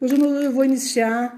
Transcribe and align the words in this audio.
Hoje 0.00 0.14
eu 0.14 0.52
vou 0.52 0.64
iniciar 0.64 1.36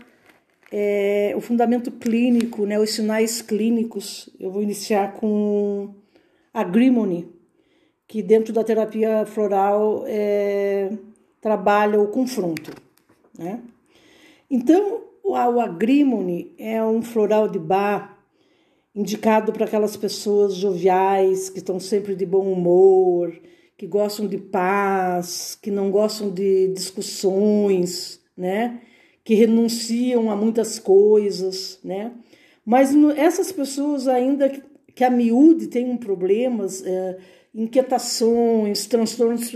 é, 0.73 1.33
o 1.37 1.41
fundamento 1.41 1.91
clínico, 1.91 2.67
né, 2.67 2.79
os 2.79 2.91
sinais 2.91 3.41
clínicos. 3.41 4.29
Eu 4.41 4.51
vou 4.51 4.63
iniciar 4.63 5.15
com 5.15 5.95
a 6.53 6.65
grimony, 6.65 7.29
que 8.09 8.23
dentro 8.23 8.53
da 8.53 8.65
terapia 8.65 9.25
floral 9.27 10.05
é, 10.07 10.91
trabalha 11.41 12.01
o 12.01 12.09
confronto. 12.09 12.73
Né? 13.39 13.61
Então, 14.51 15.05
o, 15.23 15.33
o 15.33 15.61
agrimony 15.61 16.55
é 16.59 16.83
um 16.83 17.03
floral 17.03 17.49
de 17.49 17.59
bar 17.59 18.19
indicado 18.95 19.53
para 19.53 19.67
aquelas 19.67 19.97
pessoas 19.97 20.55
joviais, 20.55 21.51
que 21.51 21.59
estão 21.59 21.79
sempre 21.79 22.17
de 22.17 22.25
bom 22.25 22.51
humor, 22.51 23.39
que 23.77 23.87
gostam 23.87 24.27
de 24.27 24.39
paz, 24.39 25.59
que 25.61 25.71
não 25.71 25.91
gostam 25.91 26.31
de 26.31 26.69
discussões, 26.69 28.21
né? 28.37 28.81
Que 29.23 29.35
renunciam 29.35 30.31
a 30.31 30.37
muitas 30.37 30.79
coisas, 30.79 31.79
né? 31.85 32.13
Mas 32.65 32.95
essas 33.17 33.53
pessoas 33.53 34.09
ainda 34.09 34.51
que 34.95 35.05
a 35.05 35.11
miúde 35.11 35.67
tem 35.67 35.97
problemas, 35.97 36.83
é, 36.85 37.19
inquietações, 37.55 38.87
transtornos 38.87 39.55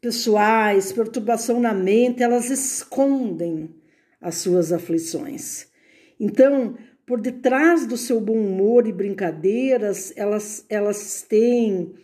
pessoais, 0.00 0.92
perturbação 0.92 1.60
na 1.60 1.74
mente, 1.74 2.22
elas 2.22 2.50
escondem 2.50 3.70
as 4.20 4.36
suas 4.36 4.72
aflições. 4.72 5.66
Então, 6.18 6.76
por 7.04 7.20
detrás 7.20 7.86
do 7.86 7.96
seu 7.96 8.20
bom 8.20 8.38
humor 8.38 8.86
e 8.86 8.92
brincadeiras, 8.92 10.12
elas, 10.16 10.64
elas 10.68 11.22
têm 11.22 11.94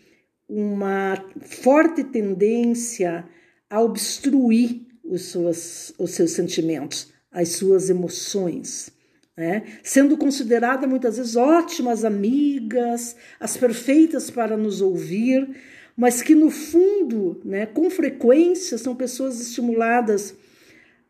uma 0.53 1.15
forte 1.41 2.05
tendência 2.05 3.25
a 3.71 3.81
obstruir 3.81 4.83
os, 5.03 5.23
suas, 5.23 5.95
os 5.99 6.11
seus 6.11 6.33
sentimentos, 6.33 7.11
as 7.31 7.51
suas 7.51 7.89
emoções. 7.89 8.93
Né? 9.35 9.63
Sendo 9.83 10.15
consideradas 10.19 10.87
muitas 10.89 11.17
vezes 11.17 11.37
ótimas 11.37 12.05
amigas, 12.05 13.17
as 13.41 13.57
perfeitas 13.57 14.31
para 14.31 14.55
nos 14.55 14.83
ouvir, 14.83 15.49
mas 15.97 16.21
que 16.21 16.35
no 16.35 16.51
fundo, 16.51 17.41
né, 17.43 17.65
com 17.65 17.89
frequência, 17.89 18.77
são 18.77 18.95
pessoas 18.95 19.41
estimuladas 19.41 20.35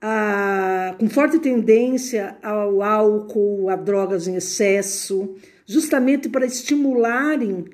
a, 0.00 0.94
com 1.00 1.08
forte 1.10 1.40
tendência 1.40 2.36
ao 2.40 2.80
álcool, 2.80 3.68
a 3.68 3.74
drogas 3.74 4.28
em 4.28 4.36
excesso, 4.36 5.34
justamente 5.66 6.28
para 6.28 6.46
estimularem 6.46 7.64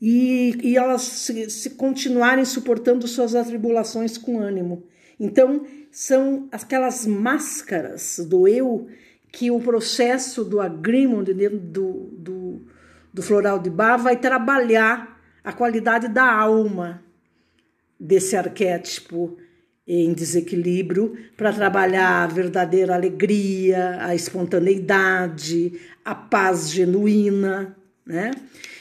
e, 0.00 0.56
e 0.62 0.76
elas 0.76 1.02
se, 1.02 1.50
se 1.50 1.70
continuarem 1.70 2.44
suportando 2.44 3.06
suas 3.08 3.34
atribulações 3.34 4.16
com 4.16 4.40
ânimo. 4.40 4.84
Então, 5.18 5.64
são 5.90 6.48
aquelas 6.52 7.06
máscaras 7.06 8.20
do 8.28 8.46
eu 8.46 8.86
que 9.32 9.50
o 9.50 9.60
processo 9.60 10.44
do 10.44 10.60
agreement 10.60 11.24
do, 11.24 12.10
do, 12.12 12.62
do 13.12 13.22
floral 13.22 13.58
de 13.58 13.68
bar 13.68 13.96
vai 13.96 14.16
trabalhar 14.16 15.20
a 15.42 15.52
qualidade 15.52 16.08
da 16.08 16.30
alma 16.30 17.02
desse 17.98 18.36
arquétipo 18.36 19.36
em 19.86 20.12
desequilíbrio 20.12 21.16
para 21.36 21.52
trabalhar 21.52 22.24
a 22.24 22.26
verdadeira 22.26 22.94
alegria, 22.94 23.96
a 24.00 24.14
espontaneidade, 24.14 25.80
a 26.04 26.14
paz 26.14 26.70
genuína, 26.70 27.77
né? 28.08 28.32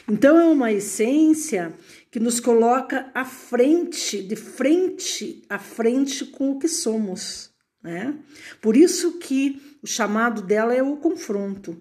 Então 0.09 0.39
é 0.39 0.45
uma 0.45 0.72
essência 0.72 1.73
que 2.09 2.20
nos 2.20 2.39
coloca 2.39 3.11
à 3.14 3.25
frente, 3.25 4.23
de 4.23 4.36
frente 4.36 5.44
a 5.50 5.59
frente 5.59 6.25
com 6.25 6.52
o 6.52 6.59
que 6.59 6.67
somos, 6.67 7.52
né? 7.83 8.16
Por 8.61 8.75
isso 8.75 9.20
que 9.20 9.61
o 9.83 9.88
chamado 9.88 10.42
dela 10.42 10.73
é 10.73 10.81
o 10.81 10.98
confronto 10.98 11.80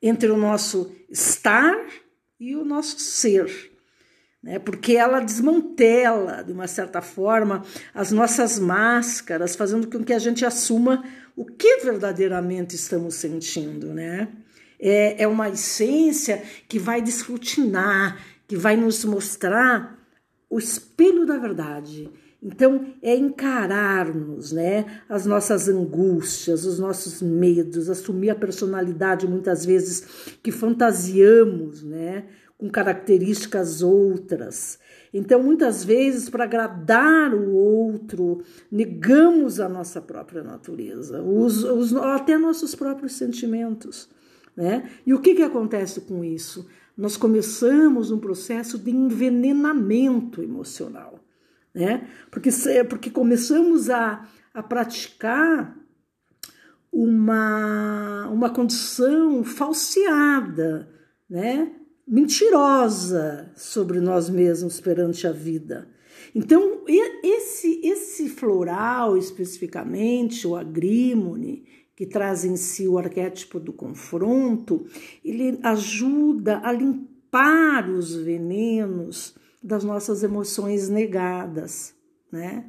entre 0.00 0.30
o 0.30 0.36
nosso 0.36 0.94
estar 1.10 1.84
e 2.38 2.54
o 2.54 2.64
nosso 2.64 3.00
ser 3.00 3.72
né? 4.42 4.58
porque 4.58 4.96
ela 4.96 5.20
desmantela, 5.20 6.42
de 6.42 6.52
uma 6.52 6.66
certa 6.66 7.00
forma, 7.00 7.64
as 7.94 8.10
nossas 8.10 8.58
máscaras, 8.58 9.54
fazendo 9.54 9.86
com 9.86 10.02
que 10.02 10.12
a 10.12 10.18
gente 10.18 10.44
assuma 10.44 11.04
o 11.36 11.44
que 11.44 11.78
verdadeiramente 11.78 12.74
estamos 12.74 13.14
sentindo. 13.14 13.94
Né? 13.94 14.28
É, 14.84 15.22
é 15.22 15.28
uma 15.28 15.48
essência 15.48 16.42
que 16.68 16.78
vai 16.78 17.00
desfrutinar, 17.00 18.20
que 18.48 18.56
vai 18.56 18.76
nos 18.76 19.04
mostrar 19.04 19.96
o 20.50 20.58
espelho 20.58 21.24
da 21.24 21.38
verdade. 21.38 22.10
Então, 22.42 22.92
é 23.00 23.14
encararmos 23.14 24.50
né, 24.50 25.00
as 25.08 25.24
nossas 25.24 25.68
angústias, 25.68 26.64
os 26.64 26.76
nossos 26.76 27.22
medos, 27.22 27.88
assumir 27.88 28.30
a 28.30 28.34
personalidade 28.34 29.28
muitas 29.28 29.64
vezes 29.64 30.36
que 30.42 30.50
fantasiamos, 30.50 31.84
né, 31.84 32.24
com 32.58 32.68
características 32.68 33.80
outras. 33.80 34.80
Então, 35.14 35.40
muitas 35.40 35.84
vezes, 35.84 36.28
para 36.28 36.44
agradar 36.44 37.32
o 37.32 37.52
outro, 37.52 38.42
negamos 38.70 39.60
a 39.60 39.68
nossa 39.68 40.00
própria 40.00 40.42
natureza, 40.42 41.22
os, 41.22 41.62
os, 41.62 41.94
até 41.94 42.36
nossos 42.36 42.74
próprios 42.74 43.12
sentimentos. 43.12 44.08
Né? 44.56 44.90
E 45.06 45.14
o 45.14 45.20
que, 45.20 45.34
que 45.34 45.42
acontece 45.42 46.02
com 46.02 46.24
isso? 46.24 46.68
Nós 46.96 47.16
começamos 47.16 48.10
um 48.10 48.18
processo 48.18 48.78
de 48.78 48.90
envenenamento 48.90 50.42
emocional, 50.42 51.18
né? 51.74 52.06
porque, 52.30 52.50
porque 52.88 53.10
começamos 53.10 53.88
a, 53.88 54.28
a 54.52 54.62
praticar 54.62 55.76
uma, 56.92 58.28
uma 58.28 58.50
condição 58.50 59.42
falseada, 59.42 60.88
né? 61.28 61.72
mentirosa 62.06 63.50
sobre 63.56 64.00
nós 64.00 64.28
mesmos 64.28 64.80
perante 64.80 65.26
a 65.26 65.32
vida. 65.32 65.88
Então, 66.34 66.82
esse, 67.22 67.80
esse 67.82 68.28
floral, 68.28 69.16
especificamente, 69.16 70.46
o 70.46 70.56
agrímone, 70.56 71.64
que 71.96 72.06
traz 72.06 72.44
em 72.44 72.56
si 72.56 72.88
o 72.88 72.98
arquétipo 72.98 73.60
do 73.60 73.72
confronto, 73.72 74.86
ele 75.24 75.58
ajuda 75.62 76.60
a 76.64 76.72
limpar 76.72 77.88
os 77.88 78.14
venenos 78.14 79.34
das 79.62 79.84
nossas 79.84 80.22
emoções 80.22 80.88
negadas. 80.88 81.94
Né? 82.30 82.64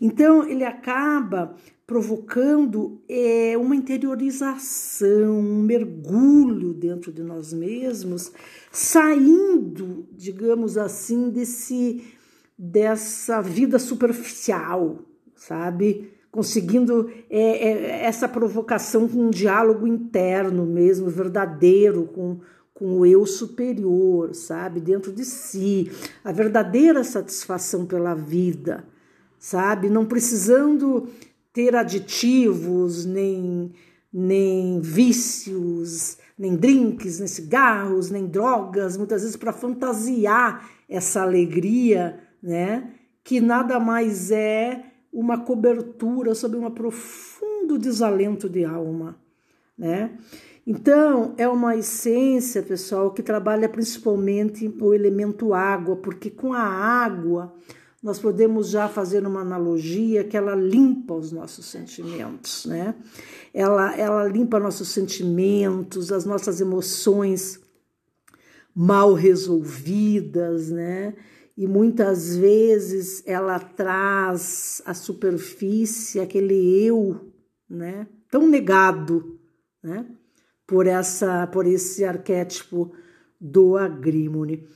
Então, 0.00 0.48
ele 0.48 0.64
acaba 0.64 1.56
provocando 1.84 3.02
é, 3.08 3.56
uma 3.56 3.74
interiorização, 3.74 5.40
um 5.40 5.62
mergulho 5.62 6.72
dentro 6.72 7.10
de 7.10 7.22
nós 7.22 7.52
mesmos, 7.52 8.30
saindo, 8.70 10.06
digamos 10.12 10.76
assim, 10.76 11.30
desse 11.30 12.04
dessa 12.58 13.40
vida 13.40 13.78
superficial, 13.78 14.98
sabe? 15.36 16.10
Conseguindo 16.38 17.10
é, 17.28 17.40
é, 17.40 18.04
essa 18.04 18.28
provocação 18.28 19.08
com 19.08 19.26
um 19.26 19.28
diálogo 19.28 19.88
interno 19.88 20.64
mesmo, 20.64 21.10
verdadeiro, 21.10 22.04
com, 22.04 22.38
com 22.72 23.00
o 23.00 23.04
eu 23.04 23.26
superior, 23.26 24.32
sabe? 24.36 24.80
Dentro 24.80 25.12
de 25.12 25.24
si, 25.24 25.90
a 26.22 26.30
verdadeira 26.30 27.02
satisfação 27.02 27.84
pela 27.84 28.14
vida, 28.14 28.84
sabe? 29.36 29.90
Não 29.90 30.06
precisando 30.06 31.08
ter 31.52 31.74
aditivos, 31.74 33.04
nem, 33.04 33.72
nem 34.12 34.80
vícios, 34.80 36.18
nem 36.38 36.54
drinks, 36.54 37.18
nem 37.18 37.26
cigarros, 37.26 38.12
nem 38.12 38.28
drogas, 38.28 38.96
muitas 38.96 39.22
vezes 39.22 39.36
para 39.36 39.52
fantasiar 39.52 40.70
essa 40.88 41.20
alegria, 41.20 42.20
né? 42.40 42.92
Que 43.24 43.40
nada 43.40 43.80
mais 43.80 44.30
é 44.30 44.84
uma 45.12 45.38
cobertura 45.38 46.34
sobre 46.34 46.58
um 46.58 46.70
profundo 46.70 47.78
desalento 47.78 48.48
de 48.48 48.64
alma, 48.64 49.16
né? 49.76 50.16
Então, 50.66 51.34
é 51.38 51.48
uma 51.48 51.76
essência, 51.76 52.62
pessoal, 52.62 53.10
que 53.10 53.22
trabalha 53.22 53.68
principalmente 53.68 54.68
o 54.80 54.92
elemento 54.92 55.54
água, 55.54 55.96
porque 55.96 56.28
com 56.28 56.52
a 56.52 56.62
água 56.62 57.54
nós 58.02 58.18
podemos 58.18 58.68
já 58.68 58.86
fazer 58.86 59.26
uma 59.26 59.40
analogia 59.40 60.22
que 60.24 60.36
ela 60.36 60.54
limpa 60.54 61.14
os 61.14 61.32
nossos 61.32 61.66
sentimentos, 61.66 62.66
né? 62.66 62.94
Ela, 63.52 63.96
ela 63.96 64.28
limpa 64.28 64.60
nossos 64.60 64.88
sentimentos, 64.88 66.12
as 66.12 66.24
nossas 66.24 66.60
emoções 66.60 67.60
mal 68.74 69.14
resolvidas, 69.14 70.70
né? 70.70 71.14
E 71.58 71.66
muitas 71.66 72.34
vezes 72.36 73.22
ela 73.26 73.58
traz 73.58 74.80
à 74.86 74.94
superfície 74.94 76.20
aquele 76.20 76.54
eu, 76.84 77.32
né? 77.68 78.06
Tão 78.30 78.46
negado, 78.46 79.40
né? 79.82 80.06
Por 80.64 80.86
essa, 80.86 81.48
por 81.48 81.66
esse 81.66 82.04
arquétipo 82.04 82.92
do 83.40 83.76
agrímone. 83.76 84.68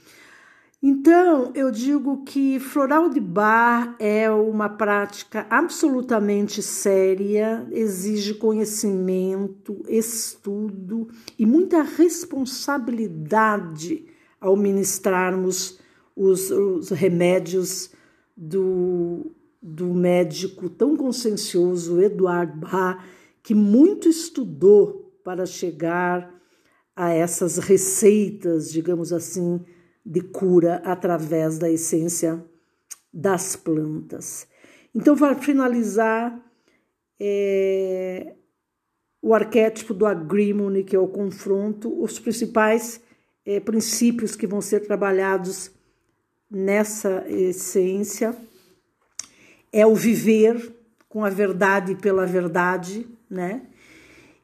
Então, 0.82 1.52
eu 1.54 1.70
digo 1.70 2.24
que 2.24 2.58
floral 2.58 3.10
de 3.10 3.20
bar 3.20 3.94
é 4.00 4.28
uma 4.28 4.68
prática 4.68 5.46
absolutamente 5.48 6.60
séria, 6.60 7.64
exige 7.70 8.34
conhecimento, 8.34 9.84
estudo 9.88 11.06
e 11.38 11.46
muita 11.46 11.82
responsabilidade 11.82 14.04
ao 14.40 14.56
ministrarmos 14.56 15.80
os, 16.16 16.50
os 16.50 16.90
remédios 16.90 17.90
do, 18.36 19.32
do 19.60 19.92
médico 19.94 20.68
tão 20.68 20.96
consciencioso 20.96 22.00
Eduard 22.00 22.58
Bach, 22.58 23.04
que 23.42 23.54
muito 23.54 24.08
estudou 24.08 25.12
para 25.24 25.46
chegar 25.46 26.32
a 26.94 27.10
essas 27.10 27.58
receitas, 27.58 28.70
digamos 28.70 29.12
assim, 29.12 29.60
de 30.04 30.20
cura 30.20 30.82
através 30.84 31.58
da 31.58 31.70
essência 31.70 32.44
das 33.12 33.56
plantas. 33.56 34.46
Então, 34.94 35.16
para 35.16 35.34
finalizar, 35.34 36.38
é, 37.18 38.34
o 39.22 39.32
arquétipo 39.32 39.94
do 39.94 40.04
agrimony, 40.04 40.82
que 40.82 40.96
é 40.96 40.98
o 40.98 41.06
confronto, 41.06 42.02
os 42.02 42.18
principais 42.18 43.00
é, 43.46 43.60
princípios 43.60 44.34
que 44.34 44.46
vão 44.46 44.60
ser 44.60 44.80
trabalhados 44.80 45.70
nessa 46.52 47.24
essência 47.26 48.36
é 49.72 49.86
o 49.86 49.94
viver 49.94 50.76
com 51.08 51.24
a 51.24 51.30
verdade 51.30 51.94
pela 51.94 52.26
verdade, 52.26 53.08
né? 53.28 53.62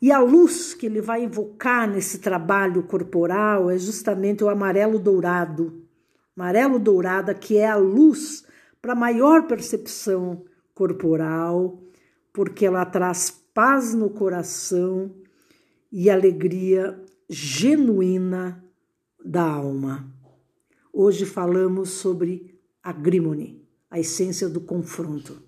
E 0.00 0.10
a 0.10 0.20
luz 0.20 0.74
que 0.74 0.86
ele 0.86 1.00
vai 1.00 1.24
invocar 1.24 1.88
nesse 1.88 2.18
trabalho 2.18 2.84
corporal 2.84 3.70
é 3.70 3.76
justamente 3.76 4.42
o 4.42 4.48
amarelo 4.48 4.98
dourado. 4.98 5.82
Amarelo 6.36 6.78
dourada, 6.78 7.34
que 7.34 7.56
é 7.56 7.68
a 7.68 7.76
luz 7.76 8.44
para 8.80 8.94
maior 8.94 9.46
percepção 9.46 10.44
corporal, 10.72 11.82
porque 12.32 12.64
ela 12.64 12.86
traz 12.86 13.30
paz 13.52 13.92
no 13.92 14.08
coração 14.08 15.10
e 15.90 16.08
alegria 16.08 16.96
genuína 17.28 18.64
da 19.24 19.42
alma. 19.42 20.17
Hoje 21.00 21.24
falamos 21.24 21.90
sobre 21.90 22.58
a 22.82 22.92
grimone, 22.92 23.64
a 23.88 24.00
essência 24.00 24.48
do 24.48 24.60
confronto. 24.60 25.47